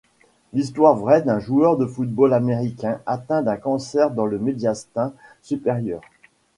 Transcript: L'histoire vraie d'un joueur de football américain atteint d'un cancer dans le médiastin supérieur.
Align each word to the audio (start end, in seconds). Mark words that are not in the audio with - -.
L'histoire 0.53 0.95
vraie 0.95 1.21
d'un 1.21 1.37
joueur 1.39 1.77
de 1.77 1.85
football 1.85 2.33
américain 2.33 2.99
atteint 3.05 3.43
d'un 3.43 3.57
cancer 3.57 4.09
dans 4.09 4.25
le 4.25 4.39
médiastin 4.39 5.13
supérieur. 5.43 6.01